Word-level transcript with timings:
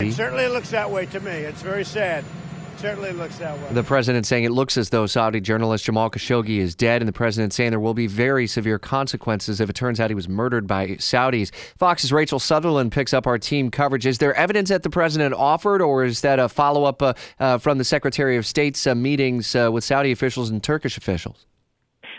It 0.00 0.12
certainly 0.12 0.48
looks 0.48 0.70
that 0.70 0.90
way 0.90 1.06
to 1.06 1.20
me. 1.20 1.30
It's 1.30 1.62
very 1.62 1.84
sad. 1.84 2.24
It 2.74 2.80
certainly 2.80 3.12
looks 3.12 3.38
that 3.38 3.56
way. 3.56 3.68
The 3.70 3.84
president 3.84 4.26
saying 4.26 4.42
it 4.42 4.50
looks 4.50 4.76
as 4.76 4.90
though 4.90 5.06
Saudi 5.06 5.40
journalist 5.40 5.84
Jamal 5.84 6.10
Khashoggi 6.10 6.58
is 6.58 6.74
dead, 6.74 7.00
and 7.00 7.08
the 7.08 7.12
president 7.12 7.52
saying 7.52 7.70
there 7.70 7.78
will 7.78 7.94
be 7.94 8.08
very 8.08 8.48
severe 8.48 8.80
consequences 8.80 9.60
if 9.60 9.70
it 9.70 9.74
turns 9.74 10.00
out 10.00 10.10
he 10.10 10.16
was 10.16 10.28
murdered 10.28 10.66
by 10.66 10.88
Saudis. 10.96 11.54
Fox's 11.78 12.12
Rachel 12.12 12.40
Sutherland 12.40 12.90
picks 12.90 13.14
up 13.14 13.28
our 13.28 13.38
team 13.38 13.70
coverage. 13.70 14.04
Is 14.04 14.18
there 14.18 14.34
evidence 14.34 14.68
that 14.70 14.82
the 14.82 14.90
president 14.90 15.32
offered, 15.32 15.80
or 15.80 16.04
is 16.04 16.22
that 16.22 16.40
a 16.40 16.48
follow 16.48 16.82
up 16.82 17.00
uh, 17.00 17.14
uh, 17.38 17.58
from 17.58 17.78
the 17.78 17.84
Secretary 17.84 18.36
of 18.36 18.44
State's 18.44 18.84
uh, 18.88 18.96
meetings 18.96 19.54
uh, 19.54 19.70
with 19.72 19.84
Saudi 19.84 20.10
officials 20.10 20.50
and 20.50 20.60
Turkish 20.60 20.98
officials? 20.98 21.46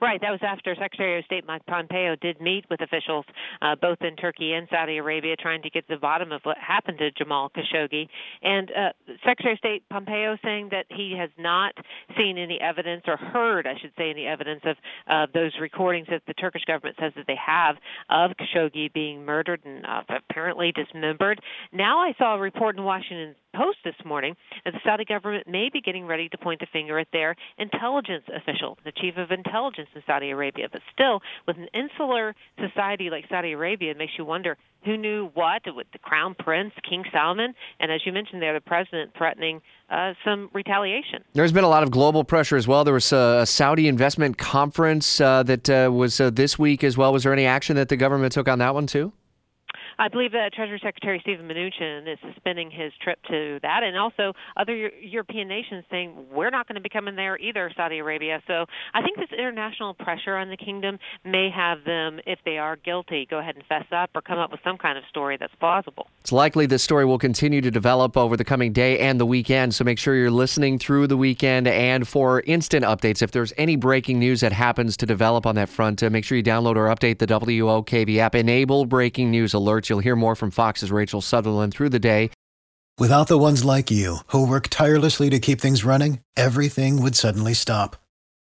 Right. 0.00 0.20
That 0.20 0.30
was 0.30 0.40
after 0.42 0.74
Secretary 0.74 1.18
of 1.18 1.26
State 1.26 1.46
Mike 1.46 1.66
Pompeo 1.66 2.16
did 2.16 2.40
meet 2.40 2.64
with 2.70 2.80
officials 2.80 3.26
uh, 3.60 3.76
both 3.76 3.98
in 4.00 4.16
Turkey 4.16 4.54
and 4.54 4.66
Saudi 4.70 4.96
Arabia, 4.96 5.36
trying 5.36 5.60
to 5.62 5.70
get 5.70 5.86
to 5.88 5.96
the 5.96 6.00
bottom 6.00 6.32
of 6.32 6.40
what 6.44 6.56
happened 6.56 6.98
to 6.98 7.10
Jamal 7.10 7.50
Khashoggi. 7.50 8.08
And 8.42 8.70
uh, 8.70 8.92
Secretary 9.26 9.52
of 9.52 9.58
State 9.58 9.82
Pompeo 9.90 10.38
saying 10.42 10.70
that 10.70 10.86
he 10.88 11.14
has 11.18 11.28
not 11.38 11.74
seen 12.16 12.38
any 12.38 12.58
evidence 12.60 13.02
or 13.06 13.18
heard, 13.18 13.66
I 13.66 13.74
should 13.78 13.92
say, 13.98 14.08
any 14.08 14.26
evidence 14.26 14.62
of 14.64 14.76
uh, 15.06 15.26
those 15.34 15.52
recordings 15.60 16.06
that 16.10 16.22
the 16.26 16.34
Turkish 16.34 16.64
government 16.64 16.96
says 16.98 17.12
that 17.16 17.26
they 17.26 17.38
have 17.44 17.76
of 18.08 18.30
Khashoggi 18.38 18.90
being 18.92 19.26
murdered 19.26 19.60
and 19.66 19.84
uh, 19.84 20.02
apparently 20.08 20.72
dismembered. 20.72 21.40
Now 21.72 21.98
I 21.98 22.14
saw 22.16 22.36
a 22.36 22.40
report 22.40 22.78
in 22.78 22.84
Washington 22.84 23.34
Post 23.54 23.78
this 23.84 23.94
morning 24.04 24.36
that 24.64 24.72
the 24.72 24.80
Saudi 24.84 25.04
government 25.04 25.48
may 25.48 25.70
be 25.72 25.80
getting 25.80 26.06
ready 26.06 26.28
to 26.28 26.38
point 26.38 26.60
the 26.60 26.66
finger 26.72 26.98
at 26.98 27.08
their 27.12 27.34
intelligence 27.58 28.24
official, 28.34 28.78
the 28.84 28.92
chief 28.92 29.16
of 29.16 29.30
intelligence 29.30 29.88
in 29.94 30.02
Saudi 30.06 30.30
Arabia. 30.30 30.68
But 30.70 30.82
still, 30.92 31.20
with 31.46 31.56
an 31.56 31.68
insular 31.74 32.34
society 32.58 33.10
like 33.10 33.24
Saudi 33.28 33.52
Arabia, 33.52 33.90
it 33.90 33.98
makes 33.98 34.12
you 34.16 34.24
wonder 34.24 34.56
who 34.84 34.96
knew 34.96 35.30
what 35.34 35.62
with 35.66 35.86
the 35.92 35.98
crown 35.98 36.34
prince, 36.38 36.72
King 36.88 37.04
Salman, 37.12 37.54
and 37.80 37.92
as 37.92 38.00
you 38.06 38.12
mentioned 38.12 38.40
there, 38.40 38.54
the 38.54 38.60
president 38.60 39.12
threatening 39.16 39.60
uh, 39.90 40.14
some 40.24 40.48
retaliation. 40.52 41.24
There's 41.34 41.52
been 41.52 41.64
a 41.64 41.68
lot 41.68 41.82
of 41.82 41.90
global 41.90 42.24
pressure 42.24 42.56
as 42.56 42.66
well. 42.66 42.84
There 42.84 42.94
was 42.94 43.12
a 43.12 43.44
Saudi 43.46 43.88
investment 43.88 44.38
conference 44.38 45.20
uh, 45.20 45.42
that 45.42 45.68
uh, 45.68 45.90
was 45.92 46.20
uh, 46.20 46.30
this 46.30 46.58
week 46.58 46.84
as 46.84 46.96
well. 46.96 47.12
Was 47.12 47.24
there 47.24 47.32
any 47.32 47.46
action 47.46 47.76
that 47.76 47.88
the 47.88 47.96
government 47.96 48.32
took 48.32 48.48
on 48.48 48.58
that 48.60 48.74
one 48.74 48.86
too? 48.86 49.12
I 50.00 50.08
believe 50.08 50.32
that 50.32 50.54
Treasury 50.54 50.80
Secretary 50.82 51.20
Stephen 51.20 51.46
Mnuchin 51.46 52.10
is 52.10 52.18
suspending 52.26 52.70
his 52.70 52.90
trip 53.02 53.18
to 53.28 53.58
that, 53.60 53.82
and 53.82 53.98
also 53.98 54.32
other 54.56 54.74
European 54.74 55.46
nations 55.46 55.84
saying 55.90 56.14
we're 56.32 56.48
not 56.48 56.66
going 56.66 56.76
to 56.76 56.80
be 56.80 56.88
coming 56.88 57.16
there 57.16 57.36
either, 57.36 57.70
Saudi 57.76 57.98
Arabia. 57.98 58.42
So 58.46 58.64
I 58.94 59.02
think 59.02 59.18
this 59.18 59.28
international 59.38 59.92
pressure 59.92 60.38
on 60.38 60.48
the 60.48 60.56
kingdom 60.56 60.98
may 61.22 61.50
have 61.54 61.84
them, 61.84 62.18
if 62.26 62.38
they 62.46 62.56
are 62.56 62.76
guilty, 62.76 63.26
go 63.28 63.40
ahead 63.40 63.56
and 63.56 63.64
fess 63.66 63.84
up 63.92 64.08
or 64.14 64.22
come 64.22 64.38
up 64.38 64.50
with 64.50 64.60
some 64.64 64.78
kind 64.78 64.96
of 64.96 65.04
story 65.10 65.36
that's 65.38 65.54
plausible. 65.56 66.06
It's 66.22 66.32
likely 66.32 66.64
this 66.64 66.82
story 66.82 67.04
will 67.04 67.18
continue 67.18 67.60
to 67.60 67.70
develop 67.70 68.16
over 68.16 68.38
the 68.38 68.44
coming 68.44 68.72
day 68.72 68.98
and 69.00 69.20
the 69.20 69.26
weekend, 69.26 69.74
so 69.74 69.84
make 69.84 69.98
sure 69.98 70.14
you're 70.14 70.30
listening 70.30 70.78
through 70.78 71.08
the 71.08 71.16
weekend 71.18 71.68
and 71.68 72.08
for 72.08 72.40
instant 72.46 72.86
updates. 72.86 73.20
If 73.20 73.32
there's 73.32 73.52
any 73.58 73.76
breaking 73.76 74.18
news 74.18 74.40
that 74.40 74.54
happens 74.54 74.96
to 74.96 75.04
develop 75.04 75.44
on 75.44 75.56
that 75.56 75.68
front, 75.68 76.02
uh, 76.02 76.08
make 76.08 76.24
sure 76.24 76.38
you 76.38 76.42
download 76.42 76.76
or 76.76 76.86
update 76.86 77.18
the 77.18 77.26
WOKV 77.26 78.16
app. 78.16 78.34
Enable 78.34 78.86
breaking 78.86 79.30
news 79.30 79.52
alerts 79.52 79.89
You'll 79.90 79.98
hear 79.98 80.16
more 80.16 80.36
from 80.36 80.50
Fox's 80.50 80.92
Rachel 80.92 81.20
Sutherland 81.20 81.74
through 81.74 81.88
the 81.90 81.98
day. 81.98 82.30
Without 82.98 83.28
the 83.28 83.38
ones 83.38 83.64
like 83.64 83.90
you, 83.90 84.18
who 84.28 84.46
work 84.46 84.68
tirelessly 84.68 85.30
to 85.30 85.38
keep 85.38 85.60
things 85.60 85.84
running, 85.84 86.20
everything 86.36 87.02
would 87.02 87.16
suddenly 87.16 87.54
stop. 87.54 87.96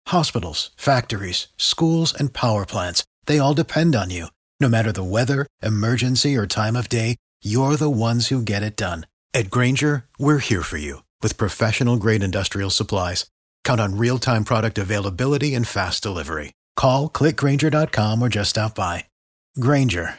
Hospitals, 0.09 0.71
factories, 0.77 1.49
schools, 1.59 2.15
and 2.15 2.33
power 2.33 2.65
plants, 2.65 3.05
they 3.27 3.39
all 3.39 3.55
depend 3.55 3.95
on 3.95 4.11
you. 4.11 4.29
No 4.59 4.69
matter 4.69 4.93
the 4.93 5.05
weather, 5.05 5.47
emergency, 5.63 6.37
or 6.37 6.47
time 6.47 6.75
of 6.75 6.89
day, 6.89 7.17
you're 7.43 7.77
the 7.77 7.91
ones 7.91 8.29
who 8.29 8.41
get 8.41 8.63
it 8.63 8.77
done. 8.77 9.07
At 9.35 9.51
Grainger, 9.51 10.07
we're 10.19 10.39
here 10.39 10.63
for 10.63 10.79
you 10.79 11.03
with 11.23 11.37
professional 11.37 11.99
grade 11.99 12.23
industrial 12.23 12.71
supplies. 12.71 13.27
Count 13.63 13.81
on 13.81 13.99
real 13.99 14.19
time 14.19 14.45
product 14.45 14.79
availability 14.79 15.55
and 15.55 15.69
fast 15.69 16.03
delivery. 16.03 16.55
Call 16.77 17.11
clickgrainger.com 17.11 18.23
or 18.23 18.31
just 18.31 18.51
stop 18.51 18.75
by. 18.75 19.05
Grainger 19.61 20.19